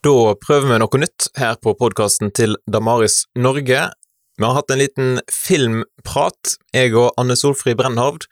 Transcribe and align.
Da 0.00 0.32
prøver 0.40 0.70
vi 0.70 0.76
noe 0.80 0.98
nytt 1.02 1.26
her 1.36 1.58
på 1.60 1.74
podkasten 1.76 2.30
til 2.32 2.54
Damaris 2.72 3.26
Norge. 3.36 3.80
Vi 4.40 4.46
har 4.46 4.54
hatt 4.56 4.72
en 4.72 4.80
liten 4.80 5.18
filmprat. 5.28 6.54
Jeg 6.72 6.94
og 6.96 7.10
Anne 7.20 7.36
Solfrid 7.36 7.76
Brennhovd 7.76 8.24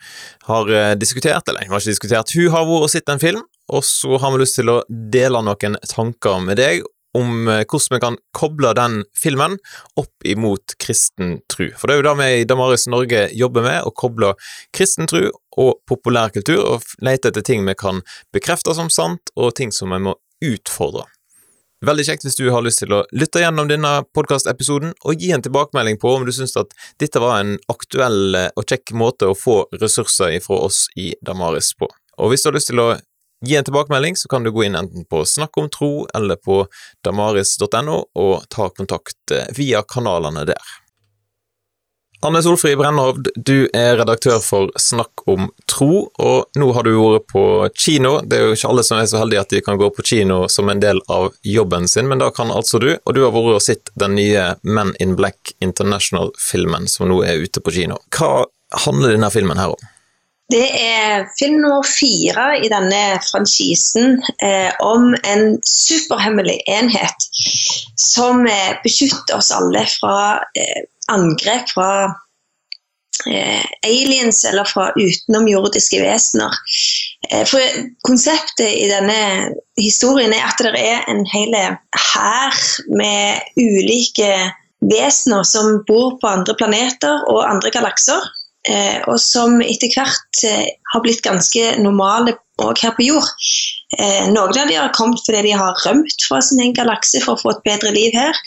har 0.48 0.70
eh, 0.72 0.94
diskutert, 0.96 1.44
eller 1.44 1.66
jeg 1.66 1.68
har 1.68 1.82
ikke 1.82 1.92
diskutert, 1.92 2.32
hun 2.32 2.54
har 2.54 2.64
vært 2.70 2.86
og 2.86 2.92
sett 2.94 3.12
en 3.12 3.20
film, 3.20 3.42
og 3.68 3.84
så 3.84 4.16
har 4.16 4.32
vi 4.32 4.40
lyst 4.40 4.56
til 4.56 4.72
å 4.72 4.78
dele 4.88 5.42
noen 5.44 5.76
tanker 5.90 6.40
med 6.46 6.56
deg 6.62 6.86
om 7.20 7.52
eh, 7.52 7.66
hvordan 7.68 7.98
vi 7.98 8.00
kan 8.06 8.16
koble 8.40 8.72
den 8.80 8.96
filmen 9.12 9.58
opp 10.00 10.24
imot 10.24 10.78
kristen 10.80 11.42
tru. 11.52 11.66
For 11.76 11.84
det 11.84 11.98
er 11.98 12.00
jo 12.00 12.08
det 12.08 12.16
vi 12.22 12.30
i 12.38 12.48
Damaris 12.48 12.88
Norge 12.88 13.26
jobber 13.36 13.68
med, 13.68 13.82
å 13.84 13.92
koble 13.92 14.32
kristen 14.72 15.12
tru 15.12 15.26
og 15.60 15.84
populærkultur, 15.84 16.64
og 16.64 17.04
lete 17.04 17.28
etter 17.28 17.44
ting 17.44 17.68
vi 17.68 17.76
kan 17.76 18.00
bekrefte 18.32 18.72
som 18.80 18.88
sant, 18.88 19.36
og 19.36 19.52
ting 19.60 19.76
som 19.76 19.92
vi 19.92 20.00
må 20.08 20.16
utfordre. 20.48 21.04
Veldig 21.86 22.08
kjekt 22.08 22.24
hvis 22.26 22.34
du 22.34 22.48
har 22.50 22.64
lyst 22.66 22.80
til 22.82 22.90
å 22.90 23.04
lytte 23.14 23.38
gjennom 23.38 23.68
denne 23.70 24.00
podkastepisoden 24.16 24.96
og 25.06 25.20
gi 25.22 25.28
en 25.34 25.44
tilbakemelding 25.44 26.00
på 26.02 26.10
om 26.16 26.24
du 26.26 26.32
syns 26.34 26.56
at 26.58 26.72
dette 26.98 27.22
var 27.22 27.38
en 27.38 27.52
aktuell 27.70 28.34
og 28.34 28.64
kjekk 28.64 28.96
måte 28.98 29.28
å 29.30 29.36
få 29.38 29.60
ressurser 29.78 30.34
fra 30.42 30.58
oss 30.66 30.88
i 30.98 31.12
Damaris 31.22 31.70
på. 31.78 31.86
Og 32.18 32.32
hvis 32.32 32.42
du 32.42 32.50
har 32.50 32.56
lyst 32.58 32.72
til 32.72 32.82
å 32.82 32.88
gi 33.46 33.54
en 33.54 33.68
tilbakemelding, 33.68 34.18
så 34.18 34.26
kan 34.26 34.42
du 34.42 34.50
gå 34.50 34.66
inn 34.66 34.74
enten 34.74 35.06
på 35.06 35.22
Snakk 35.22 35.54
om 35.62 35.70
tro 35.70 35.92
eller 36.18 36.40
på 36.42 36.64
damaris.no 37.06 38.00
og 38.18 38.34
ta 38.50 38.66
kontakt 38.74 39.38
via 39.54 39.84
kanalene 39.86 40.48
der. 40.50 40.74
Anne 42.20 42.42
Solfrid 42.42 42.78
Brennhovd, 42.78 43.28
du 43.36 43.68
er 43.72 43.96
redaktør 44.00 44.40
for 44.42 44.72
Snakk 44.80 45.22
om 45.30 45.52
tro, 45.70 46.08
og 46.18 46.58
nå 46.58 46.70
har 46.74 46.82
du 46.82 46.96
vært 46.96 47.28
på 47.30 47.42
kino. 47.78 48.16
Det 48.26 48.40
er 48.40 48.48
jo 48.48 48.56
ikke 48.56 48.70
alle 48.72 48.84
som 48.88 48.98
er 48.98 49.06
så 49.06 49.20
heldige 49.20 49.44
at 49.44 49.54
de 49.54 49.60
kan 49.62 49.78
gå 49.78 49.86
på 49.94 50.02
kino 50.02 50.40
som 50.50 50.66
en 50.72 50.82
del 50.82 50.98
av 51.14 51.28
jobben 51.46 51.86
sin, 51.86 52.08
men 52.10 52.18
da 52.18 52.32
kan 52.34 52.50
altså 52.50 52.82
du, 52.82 52.88
og 52.98 53.14
du 53.14 53.22
har 53.22 53.30
vært 53.36 53.60
og 53.60 53.62
sett 53.62 53.92
den 53.94 54.18
nye 54.18 54.48
Men 54.66 54.90
in 54.98 55.14
Black 55.14 55.54
International-filmen 55.62 56.90
som 56.90 57.06
nå 57.06 57.20
er 57.22 57.38
ute 57.38 57.62
på 57.62 57.76
kino. 57.78 58.00
Hva 58.10 58.48
handler 58.82 59.14
denne 59.14 59.30
filmen 59.30 59.62
her 59.62 59.76
om? 59.76 59.88
Det 60.50 60.66
er 60.74 61.26
film 61.38 61.60
nummer 61.60 61.86
fire 61.86 62.50
i 62.64 62.70
denne 62.72 63.20
franchisen 63.22 64.16
eh, 64.42 64.74
om 64.82 65.12
en 65.22 65.58
superhemmelig 65.62 66.62
enhet 66.66 67.26
som 68.00 68.46
eh, 68.48 68.78
beskytter 68.82 69.36
oss 69.36 69.52
alle 69.52 69.84
fra 69.92 70.38
eh, 70.56 70.86
angrep 71.12 71.70
fra 71.74 71.90
eh, 73.26 73.64
aliens 73.86 74.44
eller 74.48 74.68
fra 74.68 74.90
utenomjordiske 74.96 76.00
vesener. 76.02 76.54
Eh, 77.30 77.44
for 77.48 77.60
konseptet 78.08 78.68
i 78.68 78.88
denne 78.90 79.52
historien 79.80 80.34
er 80.34 80.46
at 80.48 80.62
det 80.64 80.74
er 80.80 81.04
en 81.10 81.24
hel 81.32 81.54
hær 81.56 82.62
med 83.00 83.52
ulike 83.58 84.32
vesener 84.88 85.42
som 85.42 85.80
bor 85.88 86.18
på 86.20 86.30
andre 86.30 86.54
planeter 86.58 87.24
og 87.30 87.46
andre 87.48 87.72
galakser. 87.74 88.22
Eh, 88.68 88.98
og 89.08 89.16
som 89.22 89.62
etter 89.64 89.92
hvert 89.94 90.42
eh, 90.44 90.66
har 90.92 91.02
blitt 91.04 91.22
ganske 91.24 91.78
normale 91.80 92.34
òg 92.60 92.80
her 92.82 92.92
på 92.96 93.06
jord. 93.06 93.28
Eh, 93.96 94.26
noen 94.28 94.58
av 94.58 94.68
de 94.68 94.76
har 94.76 94.92
kommet 94.96 95.22
fordi 95.24 95.46
de 95.46 95.54
har 95.56 95.78
rømt 95.86 96.26
fra 96.26 96.40
sin 96.44 96.60
egen 96.60 96.76
galakse 96.76 97.22
for 97.24 97.36
å 97.36 97.42
få 97.42 97.54
et 97.54 97.64
bedre 97.68 97.94
liv 97.94 98.16
her. 98.18 98.42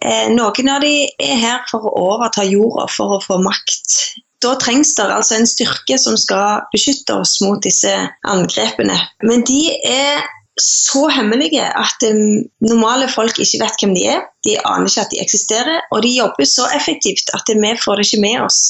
Eh, 0.00 0.28
noen 0.32 0.68
av 0.72 0.80
de 0.82 0.92
er 1.20 1.40
her 1.40 1.64
for 1.70 1.84
å 1.84 1.94
overta 2.14 2.44
jorda, 2.48 2.88
for 2.90 3.18
å 3.18 3.22
få 3.22 3.38
makt. 3.44 3.98
Da 4.42 4.56
trengs 4.58 4.94
det 4.98 5.06
altså 5.06 5.36
en 5.36 5.46
styrke 5.46 5.98
som 6.00 6.16
skal 6.18 6.64
beskytte 6.72 7.14
oss 7.20 7.36
mot 7.44 7.60
disse 7.62 7.92
angrepene. 8.26 8.96
Men 9.22 9.44
de 9.46 9.60
er 9.86 10.24
så 10.60 11.06
hemmelige 11.12 11.64
at 11.64 12.04
um, 12.08 12.42
normale 12.64 13.06
folk 13.08 13.38
ikke 13.40 13.62
vet 13.62 13.82
hvem 13.84 13.94
de 13.96 14.06
er. 14.14 14.24
De 14.44 14.56
aner 14.68 14.90
ikke 14.90 15.04
at 15.04 15.14
de 15.14 15.20
eksisterer, 15.22 15.84
og 15.94 16.02
de 16.04 16.12
jobber 16.16 16.48
så 16.48 16.66
effektivt 16.76 17.30
at 17.36 17.48
vi 17.52 17.74
får 17.84 18.00
det 18.00 18.08
ikke 18.08 18.24
med 18.24 18.40
oss 18.48 18.62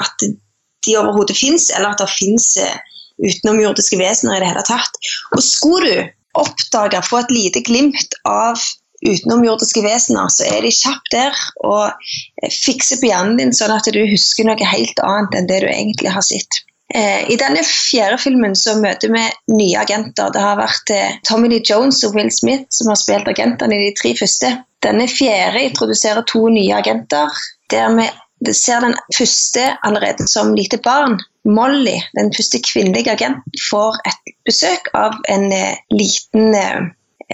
at 0.00 0.26
de 0.26 0.94
overhodet 0.96 1.36
fins, 1.36 1.68
eller 1.74 1.92
at 1.92 2.04
det 2.04 2.12
fins 2.12 2.52
uh, 2.62 2.76
utenomjordiske 3.20 3.98
vesener 4.00 4.38
i 4.38 4.44
det 4.44 4.52
hele 4.52 4.64
tatt. 4.68 5.00
Og 5.34 5.42
skulle 5.44 5.90
du 5.90 6.14
oppdage, 6.36 7.00
få 7.02 7.22
et 7.24 7.32
lite 7.32 7.62
glimt 7.64 8.16
av 8.28 8.60
utenomjordiske 9.04 9.82
vesener, 9.84 10.30
så 10.32 10.46
er 10.48 10.62
de 10.64 10.72
kjappe 10.74 11.12
der 11.12 11.42
og 11.66 12.50
fikser 12.52 13.00
på 13.00 13.10
hjernen 13.10 13.36
din 13.40 13.52
sånn 13.56 13.74
at 13.74 13.88
du 13.92 14.00
husker 14.08 14.48
noe 14.48 14.70
helt 14.72 15.02
annet 15.04 15.36
enn 15.40 15.50
det 15.50 15.60
du 15.64 15.68
egentlig 15.70 16.14
har 16.14 16.24
sett. 16.26 16.62
Eh, 16.94 17.30
I 17.32 17.36
denne 17.36 17.64
fjerde 17.66 18.18
filmen 18.22 18.54
så 18.54 18.76
møter 18.78 19.10
vi 19.10 19.24
nye 19.50 19.80
agenter. 19.80 20.30
Det 20.32 20.42
har 20.42 20.58
vært 20.60 20.92
eh, 20.94 21.16
Tommy 21.26 21.50
Lee 21.50 21.64
Jones 21.66 22.04
og 22.06 22.14
Will 22.14 22.30
Smith 22.30 22.68
som 22.70 22.92
har 22.92 23.00
spilt 23.00 23.30
agentene 23.30 23.74
i 23.74 23.88
de 23.88 23.96
tre 23.98 24.14
første. 24.18 24.52
Denne 24.86 25.08
fjerde 25.10 25.64
introduserer 25.66 26.22
to 26.30 26.46
nye 26.52 26.76
agenter, 26.78 27.32
der 27.72 27.90
vi 27.98 28.06
ser 28.54 28.84
den 28.84 28.94
første 29.16 29.64
allerede 29.82 30.28
som 30.30 30.54
lite 30.54 30.78
barn. 30.84 31.18
Molly, 31.46 31.96
den 32.18 32.30
første 32.34 32.60
kvinnelige 32.62 33.14
agenten, 33.14 33.42
får 33.70 33.98
et 34.06 34.34
besøk 34.46 34.90
av 34.94 35.18
en 35.32 35.50
eh, 35.54 35.82
liten 35.90 36.54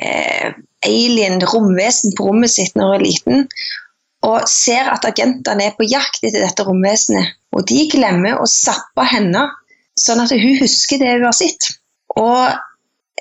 eh, 0.01 0.53
alien 0.87 1.43
romvesen 1.47 2.17
på 2.17 2.29
rommet 2.31 2.53
sitt 2.53 2.77
når 2.77 2.91
hun 2.91 2.97
er 2.97 3.07
liten, 3.07 3.47
og 4.23 4.49
ser 4.51 4.91
at 4.93 5.07
agentene 5.07 5.69
er 5.69 5.77
på 5.79 5.87
jakt 5.89 6.23
etter 6.23 6.45
dette 6.45 6.67
romvesenet. 6.67 7.35
Og 7.53 7.67
de 7.69 7.87
glemmer 7.91 8.39
å 8.39 8.49
zappe 8.49 9.05
henne, 9.11 9.49
sånn 9.99 10.23
at 10.23 10.33
hun 10.33 10.61
husker 10.61 11.03
det 11.03 11.17
hun 11.17 11.27
har 11.27 11.37
sett. 11.37 11.73
Og 12.17 12.55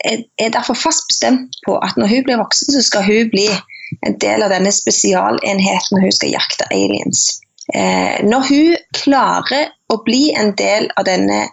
er 0.01 0.53
derfor 0.53 0.77
fast 0.77 1.07
bestemt 1.09 1.57
på 1.65 1.75
at 1.83 1.97
når 1.99 2.13
hun 2.13 2.25
blir 2.25 2.41
voksen, 2.41 2.73
så 2.73 2.83
skal 2.85 3.05
hun 3.05 3.31
bli 3.33 3.47
en 4.07 4.17
del 4.21 4.45
av 4.45 4.53
denne 4.53 4.71
spesialenheten 4.73 5.97
når 5.97 6.07
hun 6.07 6.15
skal 6.15 6.35
jakte 6.37 6.69
aliens. 6.71 7.41
Eh, 7.73 8.21
når 8.25 8.47
hun 8.47 8.77
klarer 8.97 9.73
å 9.91 9.99
bli 10.05 10.31
en 10.37 10.55
del 10.57 10.89
av 10.97 11.05
denne 11.09 11.43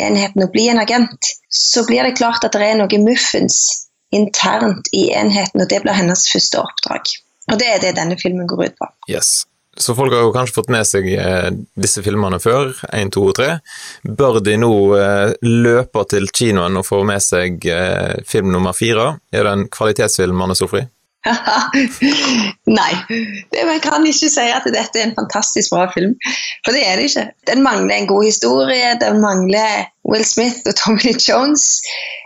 enheten 0.00 0.42
og 0.42 0.52
bli 0.52 0.68
en 0.68 0.82
agent, 0.82 1.30
så 1.48 1.84
blir 1.86 2.04
det 2.04 2.16
klart 2.18 2.44
at 2.44 2.56
det 2.56 2.66
er 2.66 2.78
noe 2.80 3.02
muffens 3.04 3.83
internt 4.14 4.88
i 4.92 5.08
enheten, 5.16 5.62
og 5.62 5.70
det 5.70 5.82
blir 5.84 5.96
hennes 5.96 6.28
første 6.30 6.62
oppdrag. 6.62 7.16
Og 7.52 7.58
det 7.60 7.68
er 7.72 7.82
det 7.82 7.96
denne 7.98 8.16
filmen 8.20 8.48
går 8.48 8.68
ut 8.68 8.78
på. 8.80 8.88
Yes. 9.10 9.42
Så 9.76 9.94
folk 9.98 10.12
har 10.14 10.22
jo 10.22 10.32
kanskje 10.34 10.54
fått 10.54 10.70
med 10.70 10.86
seg 10.86 11.08
eh, 11.18 11.48
disse 11.74 12.02
filmene 12.04 12.38
før, 12.42 12.70
1, 12.94 13.10
2 13.16 13.22
og 13.30 13.36
3. 13.40 13.48
Bør 14.20 14.38
de 14.44 14.54
nå 14.62 14.72
eh, 14.98 15.32
løpe 15.42 16.04
til 16.10 16.30
kinoen 16.30 16.78
og 16.78 16.86
få 16.86 17.02
med 17.06 17.22
seg 17.24 17.66
eh, 17.66 18.20
film 18.28 18.52
nummer 18.54 18.76
fire? 18.76 19.16
Er 19.34 19.46
det 19.46 19.54
en 19.54 19.66
kvalitetsfilm, 19.74 20.44
Anne 20.46 20.54
Sofri? 20.58 20.84
Nei, 22.78 22.92
det, 23.50 23.64
man 23.64 23.80
kan 23.82 24.04
ikke 24.06 24.28
si 24.30 24.44
at 24.52 24.66
dette 24.68 25.00
er 25.00 25.08
en 25.08 25.16
fantastisk 25.16 25.72
bra 25.72 25.88
film. 25.94 26.14
For 26.66 26.76
det 26.76 26.84
er 26.86 27.00
det 27.00 27.08
ikke. 27.08 27.26
Den 27.50 27.64
mangler 27.64 27.96
en 27.96 28.10
god 28.10 28.28
historie, 28.28 28.92
den 29.00 29.22
mangler 29.24 29.88
Will 30.06 30.26
Smith 30.28 30.62
og 30.68 30.76
Tommy 30.78 31.16
Jones. 31.16 31.80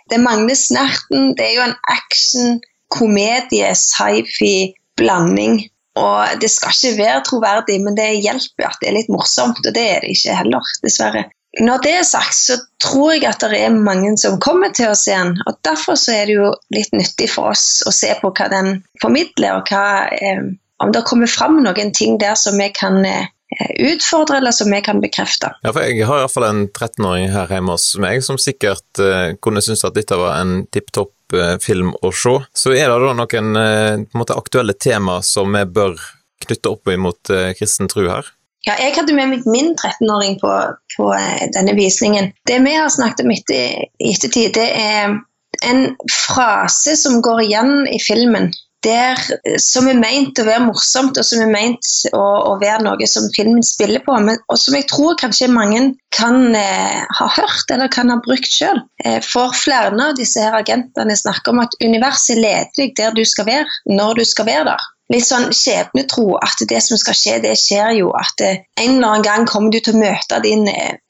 Det 0.08 0.20
mangler 0.22 0.58
snerten. 0.58 1.34
Det 1.36 1.46
er 1.46 1.56
jo 1.56 1.64
en 1.68 1.78
action, 1.92 2.60
komedie, 2.94 3.72
sci-fi 3.76 4.72
blanding. 4.98 5.60
Og 5.98 6.38
det 6.42 6.50
skal 6.52 6.74
ikke 6.74 6.98
være 7.00 7.24
troverdig, 7.26 7.80
men 7.82 7.96
det 7.98 8.10
hjelper 8.22 8.68
at 8.68 8.78
det 8.80 8.90
er 8.90 8.96
litt 9.00 9.10
morsomt, 9.12 9.58
og 9.64 9.74
det 9.74 9.84
er 9.96 10.04
det 10.04 10.14
ikke 10.14 10.36
heller, 10.38 10.72
dessverre. 10.84 11.24
Når 11.64 11.80
det 11.82 11.92
er 11.96 12.04
sagt, 12.06 12.36
så 12.36 12.58
tror 12.82 13.14
jeg 13.16 13.24
at 13.26 13.42
det 13.50 13.58
er 13.64 13.74
mange 13.74 14.12
som 14.20 14.36
kommer 14.42 14.70
til 14.76 14.92
se 14.98 15.16
den. 15.16 15.32
og 15.48 15.56
Derfor 15.64 15.96
er 16.12 16.28
det 16.28 16.36
jo 16.36 16.52
litt 16.74 16.92
nyttig 16.94 17.30
for 17.32 17.54
oss 17.54 17.80
å 17.88 17.92
se 17.94 18.12
på 18.20 18.30
hva 18.30 18.50
den 18.52 18.82
formidler, 19.02 19.58
og 19.58 19.72
hva, 19.72 20.06
eh, 20.12 20.44
om 20.84 20.92
det 20.94 21.06
kommer 21.08 21.30
fram 21.30 21.58
noen 21.64 21.90
ting 21.96 22.20
der 22.20 22.36
som 22.38 22.60
vi 22.60 22.68
kan 22.76 23.00
eh, 23.04 23.32
utfordre, 23.78 24.38
eller 24.38 24.54
som 24.54 24.70
vi 24.70 24.80
kan 24.84 25.00
bekrefte. 25.02 25.52
Ja, 25.62 25.72
for 25.72 25.82
Jeg 25.82 26.06
har 26.06 26.22
iallfall 26.22 26.46
en 26.48 26.64
13-åring 26.68 27.32
her 27.34 27.50
hjemme 27.50 27.74
hos 27.74 27.90
meg 28.00 28.22
som 28.26 28.38
sikkert 28.40 29.02
uh, 29.02 29.34
kunne 29.42 29.62
synes 29.64 29.84
at 29.88 29.96
dette 29.98 30.18
var 30.18 30.38
en 30.38 30.62
tipp 30.74 30.92
topp 30.94 31.34
uh, 31.34 31.56
film 31.62 31.94
å 32.02 32.12
se. 32.14 32.36
Så 32.54 32.74
er 32.76 32.86
det 32.86 33.00
da 33.02 33.14
noen 33.18 33.58
eh, 33.58 34.06
måte, 34.14 34.38
aktuelle 34.38 34.76
tema 34.78 35.20
som 35.26 35.52
vi 35.54 35.64
bør 35.66 35.98
knytte 36.46 36.72
opp 36.72 36.88
imot 36.92 37.30
eh, 37.34 37.52
kristen 37.58 37.90
tro 37.90 38.06
her? 38.08 38.26
Ja, 38.66 38.74
jeg 38.82 38.96
hadde 38.96 39.14
med 39.16 39.30
meg 39.30 39.46
min 39.48 39.72
13-åring 39.76 40.38
på, 40.42 40.52
på, 40.96 41.08
eh, 41.14 41.46
denne 41.54 41.74
visningen. 41.78 42.32
Det 42.48 42.58
vi 42.64 42.74
har 42.74 42.90
snakket 42.92 43.24
om 43.24 43.32
etter, 43.34 43.84
i 44.02 44.12
ettertid, 44.12 44.54
det 44.58 44.68
er 44.74 45.18
en 45.66 45.84
frase 46.12 46.96
som 47.00 47.22
går 47.24 47.44
igjen 47.46 47.72
i 47.90 48.00
filmen. 48.02 48.50
Der, 48.86 49.18
som 49.58 49.88
er 49.90 49.98
meint 49.98 50.38
å 50.38 50.44
være 50.46 50.68
morsomt, 50.68 51.18
og 51.18 51.26
som 51.26 51.40
er 51.42 51.50
meint 51.50 51.88
å, 52.14 52.22
å 52.52 52.52
være 52.60 52.84
noe 52.86 53.08
som 53.10 53.26
filmen 53.34 53.64
spiller 53.66 54.04
på. 54.06 54.14
Men, 54.22 54.38
og 54.46 54.60
som 54.60 54.76
jeg 54.78 54.86
tror 54.90 55.18
kanskje 55.18 55.50
mange 55.50 55.80
kan 56.14 56.54
eh, 56.54 57.00
ha 57.18 57.26
hørt 57.34 57.74
eller 57.74 57.90
kan 57.90 58.12
ha 58.12 58.20
brukt 58.22 58.46
sjøl. 58.54 58.78
Eh, 59.04 59.18
for 59.24 59.56
flere 59.56 59.90
av 59.90 60.14
disse 60.18 60.44
her 60.44 60.54
agentene 60.60 61.18
snakker 61.18 61.54
om 61.54 61.64
at 61.64 61.74
universet 61.82 62.38
leder 62.38 62.70
deg 62.78 62.94
der 63.00 63.18
du 63.18 63.24
skal 63.26 63.50
være, 63.50 63.66
når 63.90 64.22
du 64.22 64.24
skal 64.28 64.46
være 64.46 64.70
der. 64.70 64.86
Litt 65.12 65.24
sånn 65.24 65.48
skjebnetro, 65.56 66.36
at 66.44 66.62
det 66.68 66.80
som 66.84 66.98
skal 67.00 67.16
skje, 67.16 67.36
det 67.44 67.54
skjer 67.58 67.94
jo. 67.98 68.10
At 68.16 68.42
en 68.44 68.58
eller 68.82 69.08
annen 69.08 69.24
gang 69.24 69.46
kommer 69.48 69.72
du 69.72 69.80
til 69.80 69.96
å 69.96 70.02
møte 70.02 70.40
din 70.44 70.68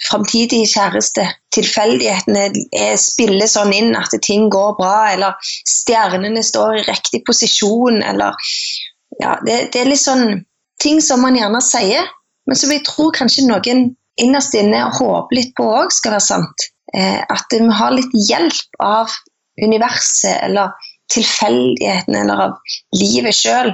framtidige 0.08 0.68
kjæreste. 0.70 1.26
Tilfeldighetene 1.54 2.48
spiller 3.00 3.50
sånn 3.50 3.74
inn 3.74 3.96
at 3.98 4.14
ting 4.24 4.46
går 4.52 4.76
bra, 4.78 4.98
eller 5.14 5.50
stjernene 5.66 6.44
står 6.46 6.80
i 6.80 6.86
riktig 6.86 7.24
posisjon, 7.26 8.02
eller 8.06 8.38
ja, 9.18 9.38
det, 9.46 9.72
det 9.74 9.82
er 9.82 9.90
litt 9.90 10.04
sånn 10.04 10.44
ting 10.82 11.02
som 11.02 11.24
man 11.24 11.38
gjerne 11.38 11.62
sier, 11.64 12.06
men 12.46 12.58
som 12.58 12.70
jeg 12.72 12.84
tror 12.86 13.10
kanskje 13.16 13.48
noen 13.48 13.88
innerst 14.18 14.54
inne 14.58 14.84
håper 14.94 15.36
litt 15.36 15.50
på 15.58 15.66
òg 15.80 15.90
skal 15.94 16.14
være 16.16 16.26
sant. 16.26 16.68
Eh, 16.94 17.18
at 17.20 17.50
vi 17.52 17.66
har 17.80 17.92
litt 17.92 18.14
hjelp 18.28 18.78
av 18.82 19.12
universet 19.60 20.38
eller 20.46 20.72
tilfeldighetene 21.12 22.22
eller 22.22 22.46
av 22.46 22.78
livet 22.96 23.36
sjøl 23.36 23.72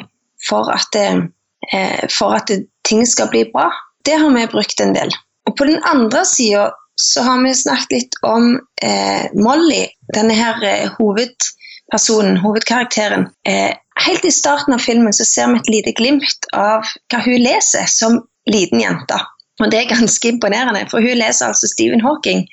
for, 0.49 0.70
eh, 0.96 2.08
for, 2.11 2.35
at 2.35 2.50
ting 2.88 3.06
skal 3.06 3.31
bli 3.32 3.44
bra. 3.52 3.70
Det 4.05 4.19
har 4.20 4.31
vi 4.31 4.46
brukt 4.46 4.81
en 4.81 4.94
del. 4.96 5.12
Og 5.49 5.56
på 5.56 5.64
den 5.69 5.81
andre 5.85 6.25
sida 6.29 6.70
så 7.00 7.23
har 7.23 7.43
vi 7.43 7.55
snakket 7.55 7.93
litt 7.93 8.19
om 8.23 8.55
eh, 8.82 9.26
Molly, 9.35 9.87
denne 10.14 10.37
her 10.38 10.62
eh, 10.64 10.91
hovedpersonen, 10.99 12.38
hovedkarakteren. 12.44 13.29
Eh, 13.49 13.73
helt 14.06 14.25
i 14.25 14.32
starten 14.32 14.76
av 14.76 14.85
filmen 14.85 15.12
så 15.12 15.26
ser 15.26 15.52
vi 15.52 15.61
et 15.62 15.73
lite 15.76 15.94
glimt 15.99 16.49
av 16.55 16.87
hva 17.11 17.23
hun 17.25 17.41
leser 17.43 17.88
som 17.91 18.20
liten 18.50 18.82
jente. 18.85 19.19
Og 19.62 19.70
det 19.70 19.81
er 19.81 19.93
ganske 19.93 20.29
imponerende, 20.29 20.87
for 20.91 21.02
hun 21.02 21.19
leser 21.19 21.50
altså 21.50 21.70
Stephen 21.70 22.02
Hawking, 22.02 22.44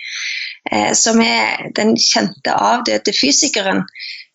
eh, 0.71 0.91
som 0.97 1.21
er 1.21 1.71
den 1.77 1.95
kjente 1.97 2.53
avdøde 2.53 3.13
fysikeren 3.17 3.83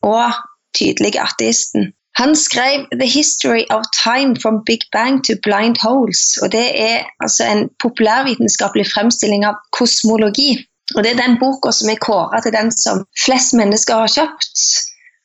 og 0.06 0.34
tydelige 0.76 1.22
ateisten. 1.22 1.92
Han 2.16 2.36
skrev 2.36 2.86
'The 2.92 3.08
History 3.18 3.64
of 3.70 3.82
Time 4.04 4.36
from 4.42 4.64
Big 4.66 4.82
Bang 4.92 5.24
to 5.24 5.32
Blind 5.42 5.76
Holes'. 5.84 6.42
og 6.42 6.52
Det 6.52 6.68
er 6.90 6.98
altså 7.20 7.44
en 7.44 7.68
populærvitenskapelig 7.82 8.86
fremstilling 8.94 9.44
av 9.44 9.54
kosmologi. 9.78 10.50
Og 10.94 11.04
Det 11.04 11.10
er 11.12 11.22
den 11.26 11.36
boka 11.40 11.70
som 11.72 11.88
er 11.90 12.04
kåra 12.08 12.40
til 12.40 12.52
den 12.52 12.72
som 12.72 13.04
flest 13.24 13.52
mennesker 13.60 13.94
har 13.94 14.14
kjøpt 14.18 14.58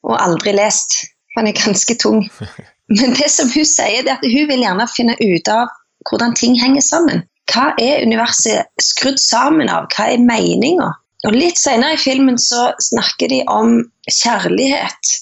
og 0.03 0.23
aldri 0.25 0.51
lest. 0.51 0.91
Den 1.38 1.47
er 1.47 1.63
ganske 1.65 1.95
tung. 1.95 2.29
Men 2.99 3.15
det 3.15 3.31
som 3.31 3.47
hun 3.55 3.65
sier, 3.65 4.03
er 4.03 4.17
at 4.17 4.27
hun 4.33 4.47
vil 4.51 4.63
gjerne 4.65 4.88
finne 4.97 5.15
ut 5.15 5.47
av 5.47 5.71
hvordan 6.09 6.35
ting 6.35 6.59
henger 6.59 6.81
sammen. 6.81 7.23
Hva 7.53 7.71
er 7.79 8.03
universet 8.03 8.67
skrudd 8.83 9.19
sammen 9.19 9.69
av? 9.69 9.88
Hva 9.95 10.11
er 10.11 10.19
meninga? 10.19 10.91
Og 11.27 11.35
Litt 11.38 11.59
senere 11.59 11.95
i 11.95 12.03
filmen 12.03 12.39
så 12.41 12.71
snakker 12.81 13.29
de 13.29 13.43
om 13.47 13.77
kjærlighet 14.09 15.17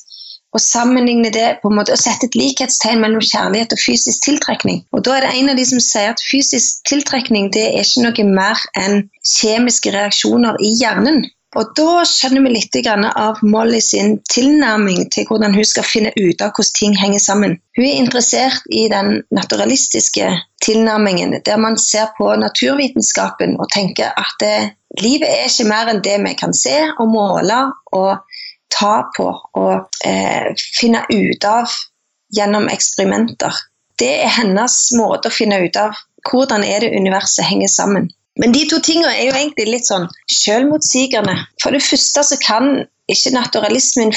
og 0.54 0.62
sammenligne 0.64 1.30
det 1.34 1.48
på 1.62 1.70
en 1.70 1.78
måte, 1.78 1.94
og 1.94 2.02
sette 2.02 2.30
et 2.30 2.38
likhetstegn 2.38 3.02
mellom 3.04 3.22
kjærlighet 3.22 3.76
og 3.76 3.82
fysisk 3.86 4.24
tiltrekning. 4.26 4.84
Og 4.92 5.06
Da 5.06 5.18
er 5.18 5.28
det 5.28 5.34
en 5.38 5.50
av 5.54 5.60
de 5.60 5.66
som 5.66 5.82
sier 5.84 6.14
at 6.14 6.24
fysisk 6.32 6.86
tiltrekning 6.90 7.52
det 7.54 7.68
er 7.70 7.84
ikke 7.84 8.06
noe 8.06 8.30
mer 8.30 8.64
enn 8.78 9.04
kjemiske 9.38 9.94
reaksjoner 9.94 10.58
i 10.64 10.74
hjernen. 10.82 11.28
Og 11.58 11.72
Da 11.78 12.04
skjønner 12.06 12.44
vi 12.46 12.52
litt 12.54 12.76
av 13.18 13.40
Molly 13.42 13.80
sin 13.82 14.20
tilnærming 14.30 15.08
til 15.14 15.26
hvordan 15.30 15.56
hun 15.58 15.66
skal 15.66 15.88
finne 15.88 16.12
ut 16.14 16.42
av 16.46 16.54
hvordan 16.54 16.76
ting 16.78 16.94
henger 16.98 17.20
sammen. 17.24 17.56
Hun 17.78 17.86
er 17.86 18.02
interessert 18.02 18.62
i 18.70 18.86
den 18.92 19.24
naturalistiske 19.34 20.30
tilnærmingen, 20.62 21.42
der 21.46 21.58
man 21.58 21.78
ser 21.78 22.12
på 22.18 22.36
naturvitenskapen 22.36 23.58
og 23.58 23.72
tenker 23.74 24.14
at 24.14 24.36
det, 24.44 24.76
livet 25.02 25.30
er 25.30 25.50
ikke 25.50 25.70
mer 25.70 25.90
enn 25.90 26.04
det 26.06 26.20
vi 26.22 26.36
kan 26.38 26.54
se 26.54 26.78
og 27.00 27.10
måle 27.10 27.60
og 27.98 28.29
ta 28.74 29.10
på 29.16 29.30
og 29.60 30.02
eh, 30.06 30.52
finne 30.78 31.04
ut 31.10 31.46
av 31.48 31.72
gjennom 32.36 32.70
eksperimenter. 32.72 33.56
Det 34.00 34.12
er 34.24 34.38
hennes 34.40 34.78
måte 34.96 35.30
å 35.30 35.34
finne 35.34 35.60
ut 35.66 35.80
av 35.80 35.98
hvordan 36.30 36.64
er 36.64 36.84
det 36.84 36.96
universet 36.96 37.48
henger 37.48 37.72
sammen. 37.72 38.10
Men 38.40 38.54
de 38.56 38.64
to 38.72 38.80
tingene 38.84 39.12
er 39.12 39.28
jo 39.28 39.36
egentlig 39.36 39.68
litt 39.68 39.90
sånn 39.90 40.08
selvmotsigende. 40.32 41.36
For 41.64 41.76
det 41.76 41.84
første 41.84 42.24
så 42.24 42.38
kan 42.40 42.86
ikke 43.12 43.34
naturalismen 43.36 44.14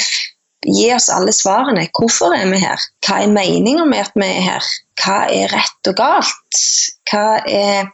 gi 0.63 0.87
oss 0.95 1.09
alle 1.11 1.33
svarene. 1.35 1.89
Hvorfor 1.97 2.35
er 2.37 2.47
vi 2.51 2.61
her? 2.61 2.79
Hva 3.03 3.19
er 3.23 3.33
meninga 3.33 3.87
med 3.89 4.05
at 4.05 4.15
vi 4.15 4.29
er 4.29 4.47
her? 4.47 4.71
Hva 5.01 5.17
er 5.27 5.51
rett 5.51 5.91
og 5.91 5.99
galt? 5.99 6.63
Hva 7.11 7.25
er 7.49 7.91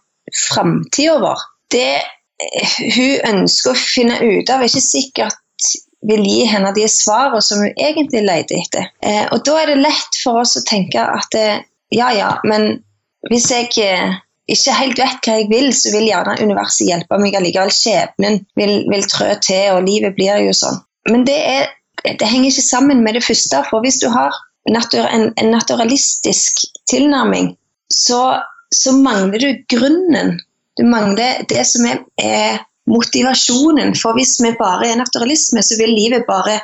framtida 0.49 1.17
vår? 1.23 1.45
Det 1.73 1.97
hun 2.39 3.25
ønsker 3.33 3.73
å 3.73 3.79
finne 3.79 4.19
ut 4.21 4.51
av, 4.51 4.61
er 4.61 4.69
ikke 4.69 4.85
sikkert 4.85 5.73
vil 6.07 6.23
gi 6.23 6.45
henne 6.47 6.71
de 6.75 6.85
svarene 6.91 7.41
som 7.43 7.63
hun 7.63 7.73
egentlig 7.75 8.23
leter 8.23 8.61
etter. 8.61 8.87
Eh, 9.03 9.25
og 9.33 9.43
Da 9.45 9.57
er 9.61 9.73
det 9.73 9.81
lett 9.83 10.19
for 10.23 10.41
oss 10.43 10.55
å 10.59 10.65
tenke 10.67 11.03
at 11.03 11.35
eh, 11.35 11.61
ja, 11.95 12.11
ja, 12.15 12.31
men 12.47 12.79
hvis 13.27 13.49
jeg 13.51 13.71
eh, 13.83 14.19
ikke 14.49 14.75
helt 14.77 14.99
vet 15.01 15.25
hva 15.25 15.37
jeg 15.37 15.49
vil, 15.51 15.71
så 15.75 15.91
vil 15.93 16.07
gjerne 16.09 16.37
universet 16.41 16.87
hjelpe 16.87 17.19
meg 17.21 17.35
allikevel. 17.37 17.73
Skjebnen 17.73 18.39
vil, 18.59 18.75
vil 18.89 19.09
trø 19.11 19.33
til, 19.45 19.75
og 19.75 19.85
livet 19.87 20.15
blir 20.17 20.39
jo 20.45 20.55
sånn. 20.55 20.79
Men 21.09 21.25
det, 21.27 21.37
er, 21.37 21.67
det 22.05 22.29
henger 22.29 22.49
ikke 22.49 22.65
sammen 22.65 23.03
med 23.05 23.17
det 23.17 23.25
første. 23.25 23.61
For 23.69 23.85
hvis 23.85 23.99
du 24.01 24.07
har 24.13 24.35
natur, 24.69 25.05
en, 25.05 25.29
en, 25.35 25.51
naturalistisk 25.53 26.65
tilnærming, 26.89 27.53
så, 27.93 28.39
så, 28.73 28.93
mangler 28.95 29.43
du 29.43 29.63
grunnen. 29.75 30.37
Du 30.79 30.85
mangler 30.87 31.43
det 31.49 31.65
som 31.67 31.85
er, 31.89 32.01
er 32.21 32.61
motivasjonen. 32.89 33.95
For 34.01 34.17
hvis 34.17 34.37
vi 34.43 34.53
bare 34.59 34.89
er 34.89 34.99
naturalisme, 34.99 35.63
så 35.63 35.77
vil 35.79 35.95
livet 35.95 36.27
bare 36.27 36.59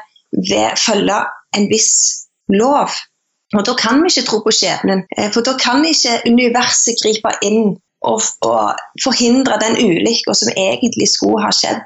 følge 0.79 1.19
en 1.57 1.67
viss 1.71 2.25
lov. 2.49 2.89
Og 3.53 3.65
Da 3.65 3.73
kan 3.77 4.01
vi 4.03 4.09
ikke 4.09 4.27
tro 4.27 4.39
på 4.43 4.51
skjebnen, 4.51 5.03
eh, 5.17 5.31
for 5.31 5.41
da 5.41 5.53
kan 5.57 5.85
ikke 5.85 6.21
universet 6.27 6.97
gripe 7.03 7.31
inn 7.45 7.77
og, 8.01 8.21
og 8.41 8.75
forhindre 9.03 9.59
den 9.61 9.77
ulykka 9.79 10.33
som 10.33 10.49
egentlig 10.57 11.07
skulle 11.09 11.43
ha 11.43 11.51
skjedd. 11.53 11.85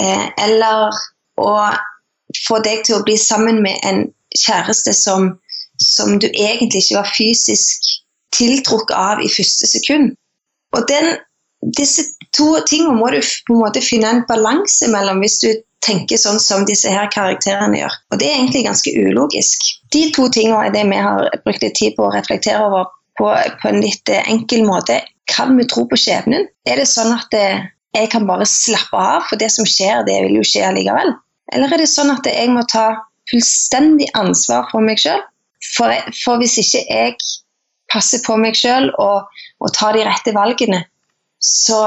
Eh, 0.00 0.26
eller 0.46 0.94
å 1.42 1.52
få 2.46 2.60
deg 2.64 2.84
til 2.86 2.98
å 2.98 3.04
bli 3.04 3.16
sammen 3.18 3.62
med 3.62 3.82
en 3.84 4.06
kjæreste 4.38 4.94
som, 4.94 5.34
som 5.82 6.18
du 6.22 6.28
egentlig 6.30 6.84
ikke 6.84 7.00
var 7.02 7.12
fysisk 7.16 7.90
tiltrukket 8.36 8.96
av 8.96 9.22
i 9.24 9.28
første 9.28 9.66
sekund. 9.66 10.14
Og 10.76 10.86
den 10.88 11.18
disse 11.76 12.06
to 12.36 12.52
tingene 12.68 12.98
må 12.98 13.10
du 13.12 13.18
på 13.46 13.56
en 13.56 13.64
måte 13.64 13.82
finne 13.84 14.10
en 14.10 14.24
balanse 14.28 14.88
mellom 14.92 15.22
hvis 15.24 15.40
du 15.42 15.50
tenker 15.84 16.20
sånn 16.20 16.40
som 16.42 16.66
disse 16.68 16.90
her 16.92 17.08
karakterene 17.12 17.80
gjør. 17.80 17.96
Og 18.12 18.20
det 18.20 18.28
er 18.28 18.38
egentlig 18.38 18.66
ganske 18.66 18.92
ulogisk. 19.00 19.64
De 19.94 20.06
to 20.14 20.28
tingene 20.32 20.68
er 20.68 20.74
det 20.74 20.84
vi 20.90 21.00
har 21.00 21.30
brukt 21.44 21.64
litt 21.64 21.76
tid 21.78 21.96
på 21.96 22.06
å 22.06 22.14
reflektere 22.14 22.60
over 22.66 22.90
på, 23.18 23.32
på 23.62 23.70
en 23.70 23.80
litt 23.82 24.12
eh, 24.12 24.24
enkel 24.30 24.64
måte. 24.68 25.00
Kan 25.30 25.56
vi 25.58 25.66
tro 25.70 25.86
på 25.88 25.98
skjebnen? 25.98 26.46
Er 26.68 26.80
det 26.80 26.88
sånn 26.90 27.12
at 27.16 27.34
eh, 27.36 27.66
jeg 27.96 28.10
kan 28.12 28.28
bare 28.28 28.46
slappe 28.48 28.96
av, 28.96 29.26
for 29.28 29.40
det 29.40 29.50
som 29.54 29.66
skjer, 29.68 30.04
det 30.06 30.20
vil 30.26 30.38
jo 30.40 30.46
skje 30.46 30.70
likevel? 30.76 31.14
Eller 31.50 31.74
er 31.74 31.82
det 31.82 31.90
sånn 31.90 32.12
at 32.12 32.28
jeg 32.28 32.52
må 32.52 32.62
ta 32.70 32.86
fullstendig 33.30 34.10
ansvar 34.18 34.68
for 34.70 34.84
meg 34.84 35.00
sjøl? 35.02 35.20
For, 35.74 35.92
for, 36.22 36.40
hvis 36.40 36.56
ikke 36.62 36.84
jeg 36.86 37.16
passer 37.92 38.22
på 38.24 38.36
meg 38.40 38.56
sjøl 38.56 38.88
og, 39.02 39.28
og 39.60 39.74
tar 39.76 39.96
de 39.96 40.06
rette 40.06 40.32
valgene, 40.36 40.84
så, 41.40 41.80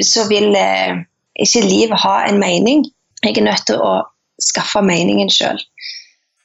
så 0.00 0.24
vil 0.30 0.54
eh, 0.56 1.02
ikke 1.42 1.64
livet 1.66 2.00
ha 2.04 2.22
en 2.28 2.40
mening. 2.40 2.86
Jeg 3.22 3.36
er 3.38 3.46
nødt 3.46 3.66
til 3.68 3.82
å 3.82 4.00
skaffe 4.42 4.82
meningen 4.84 5.30
sjøl. 5.30 5.60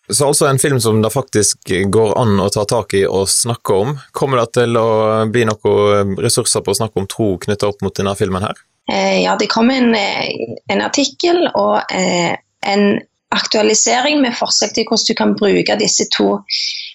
Så 0.09 0.27
altså 0.27 0.45
en 0.47 0.59
film 0.59 0.79
som 0.79 1.01
det 1.01 1.11
faktisk 1.11 1.71
går 1.91 2.13
an 2.19 2.39
å 2.39 2.47
ta 2.53 2.63
tak 2.67 2.93
i 2.95 3.03
og 3.07 3.27
snakke 3.27 3.75
om. 3.75 3.97
Kommer 4.15 4.39
det 4.39 4.53
til 4.55 4.79
å 4.79 4.87
bli 5.31 5.43
noen 5.49 6.15
ressurser 6.23 6.63
på 6.63 6.71
å 6.71 6.79
snakke 6.79 7.01
om 7.01 7.09
tro 7.11 7.33
knyttet 7.43 7.67
opp 7.67 7.83
mot 7.83 7.95
denne 7.95 8.15
filmen 8.15 8.45
her? 8.45 8.55
Eh, 8.91 9.23
ja, 9.25 9.35
det 9.35 9.49
kom 9.51 9.69
en, 9.69 9.91
eh, 9.95 10.55
en 10.71 10.81
artikkel 10.85 11.49
og 11.49 11.91
eh, 11.91 12.37
en 12.63 13.01
aktualisering 13.35 14.21
med 14.23 14.37
forslag 14.37 14.71
til 14.75 14.87
hvordan 14.87 15.09
du 15.09 15.17
kan 15.19 15.35
bruke 15.35 15.75
disse 15.81 16.07
to 16.15 16.37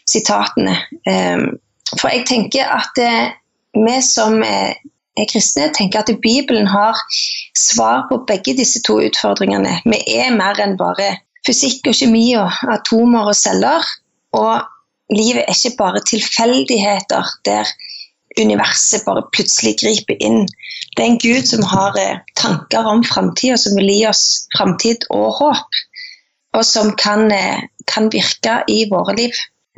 sitatene. 0.09 0.79
Eh, 1.05 1.45
for 1.99 2.09
jeg 2.09 2.25
tenker 2.31 2.65
at 2.65 2.97
eh, 2.97 3.35
vi 3.77 3.99
som 4.05 4.41
er 5.19 5.29
kristne, 5.29 5.69
tenker 5.77 6.03
at 6.03 6.13
Bibelen 6.23 6.67
har 6.71 6.99
svar 7.59 8.07
på 8.09 8.23
begge 8.29 8.57
disse 8.57 8.81
to 8.87 8.99
utfordringene. 9.05 9.79
Vi 9.85 10.01
er 10.17 10.33
mer 10.37 10.61
enn 10.63 10.79
bare 10.81 11.15
fysikk 11.47 11.91
og 11.91 11.99
kjemi 11.99 12.27
og 12.41 12.63
atomer 12.73 13.33
og 13.33 13.37
celler. 13.37 13.87
Og 14.33 14.63
livet 15.13 15.45
er 15.45 15.57
ikke 15.57 15.77
bare 15.79 16.05
tilfeldigheter 16.09 17.35
der 17.49 17.69
universet 18.41 19.05
bare 19.05 19.27
plutselig 19.35 19.77
griper 19.83 20.17
inn. 20.25 20.47
Det 20.97 21.05
er 21.05 21.11
en 21.11 21.21
Gud 21.21 21.49
som 21.49 21.65
har 21.69 21.97
eh, 22.01 22.21
tanker 22.39 22.89
om 22.89 23.05
framtida, 23.05 23.59
som 23.61 23.77
vil 23.77 23.91
gi 23.93 24.07
oss 24.09 24.47
framtid 24.57 25.05
og 25.13 25.29
håp. 25.41 25.81
Og 26.57 26.65
som 26.69 26.93
kan, 27.01 27.31
eh, 27.33 27.65
kan, 27.89 28.09
virke 28.13 28.63
i 28.69 28.85
våre 28.91 29.17
liv. 29.17 29.37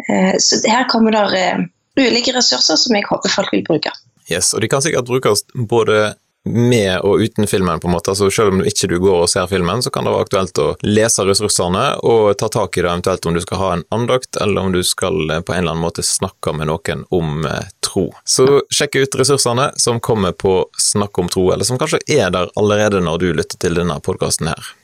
Eh, 0.09 0.35
så 0.39 0.61
her 0.71 0.89
kommer 0.91 1.15
det 1.15 1.67
ulike 1.99 2.35
ressurser 2.35 2.79
som 2.79 2.95
jeg 2.95 3.07
håper 3.11 3.31
folk 3.31 3.53
vil 3.55 3.67
bruke. 3.67 3.91
Yes, 4.31 4.55
og 4.55 4.65
de 4.65 4.71
kan 4.73 4.85
sikkert 4.85 5.09
brukes 5.11 5.45
både 5.55 6.15
med 6.45 7.01
og 7.01 7.23
uten 7.25 7.47
filmen, 7.49 7.81
på 7.81 7.89
en 7.89 7.95
måte. 7.95 8.11
Altså 8.13 8.31
Selv 8.31 8.53
om 8.53 8.61
du 8.61 8.69
ikke 8.69 8.89
du 8.89 8.99
går 9.01 9.23
og 9.25 9.31
ser 9.33 9.47
filmen, 9.49 9.83
så 9.83 9.91
kan 9.91 10.05
det 10.05 10.13
være 10.13 10.27
aktuelt 10.27 10.61
å 10.61 10.67
lese 10.85 11.25
ressursene 11.25 11.85
og 12.05 12.37
ta 12.41 12.51
tak 12.53 12.77
i 12.77 12.85
det, 12.85 12.91
eventuelt 12.91 13.27
om 13.27 13.37
du 13.37 13.41
skal 13.45 13.61
ha 13.63 13.71
en 13.77 13.87
andakt, 13.97 14.37
eller 14.37 14.67
om 14.67 14.75
du 14.75 14.83
skal 14.85 15.31
eh, 15.31 15.41
på 15.41 15.55
en 15.55 15.63
eller 15.63 15.75
annen 15.75 15.87
måte 15.87 16.05
snakke 16.05 16.53
med 16.57 16.69
noen 16.69 17.07
om 17.15 17.49
eh, 17.49 17.73
tro. 17.85 18.11
Så 18.29 18.61
sjekk 18.69 19.01
ut 19.01 19.19
ressursene 19.23 19.71
som 19.81 20.03
kommer 20.05 20.37
på 20.37 20.63
Snakk 20.81 21.19
om 21.19 21.33
tro, 21.33 21.49
eller 21.53 21.65
som 21.65 21.81
kanskje 21.81 22.03
er 22.13 22.33
der 22.35 22.53
allerede 22.61 23.01
når 23.05 23.23
du 23.23 23.29
lytter 23.33 23.61
til 23.61 23.81
denne 23.81 23.97
podkasten 24.05 24.53
her. 24.53 24.75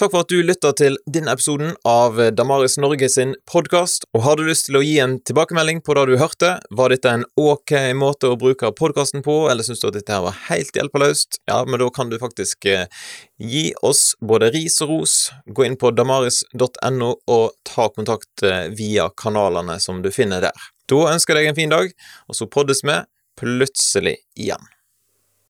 Takk 0.00 0.14
for 0.14 0.24
at 0.24 0.30
du 0.32 0.38
lytta 0.40 0.70
til 0.72 0.94
denne 1.12 1.34
episoden 1.36 1.74
av 1.84 2.16
Damaris 2.32 2.78
Norge 2.80 3.04
sin 3.12 3.34
podkast. 3.50 4.06
Og 4.16 4.22
har 4.24 4.38
du 4.38 4.46
lyst 4.46 4.70
til 4.70 4.78
å 4.78 4.80
gi 4.80 4.94
en 5.04 5.18
tilbakemelding 5.28 5.82
på 5.84 5.92
det 5.98 6.06
du 6.08 6.14
hørte, 6.16 6.54
var 6.72 6.88
dette 6.88 7.12
en 7.12 7.26
ok 7.36 7.74
måte 8.00 8.30
å 8.32 8.38
bruke 8.40 8.70
podkasten 8.78 9.20
på, 9.26 9.34
eller 9.52 9.66
syns 9.66 9.84
du 9.84 9.90
at 9.90 9.98
dette 9.98 10.16
her 10.16 10.24
var 10.24 10.40
helt 10.46 10.72
hjelpeløst, 10.80 11.42
ja, 11.52 11.60
men 11.68 11.84
da 11.84 11.90
kan 11.92 12.08
du 12.08 12.16
faktisk 12.22 12.64
eh, 12.72 12.88
gi 13.36 13.66
oss 13.84 14.14
både 14.24 14.48
ris 14.56 14.80
og 14.80 14.94
ros. 14.94 15.20
Gå 15.44 15.68
inn 15.68 15.76
på 15.76 15.92
damaris.no 15.92 17.12
og 17.36 17.46
ta 17.68 17.92
kontakt 17.92 18.48
eh, 18.48 18.72
via 18.72 19.10
kanalene 19.20 19.76
som 19.84 20.00
du 20.00 20.08
finner 20.16 20.48
der. 20.48 20.68
Da 20.88 21.10
ønsker 21.12 21.36
jeg 21.36 21.50
deg 21.50 21.52
en 21.52 21.60
fin 21.60 21.76
dag, 21.76 21.96
og 22.24 22.40
så 22.40 22.48
poddes 22.48 22.80
vi 22.88 23.02
plutselig 23.36 24.22
igjen. 24.32 24.64